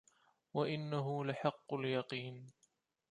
[0.53, 2.51] وَإِنَّهُ لَحَقُّ اليَقينِ